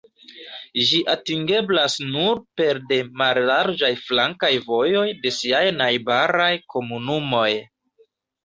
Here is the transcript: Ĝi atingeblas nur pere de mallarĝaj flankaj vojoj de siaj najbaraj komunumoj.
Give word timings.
Ĝi 0.91 1.01
atingeblas 1.13 1.97
nur 2.15 2.41
pere 2.61 2.81
de 2.93 2.99
mallarĝaj 3.23 3.91
flankaj 4.07 4.53
vojoj 4.71 5.07
de 5.27 5.33
siaj 5.37 5.63
najbaraj 5.83 6.53
komunumoj. 6.77 7.49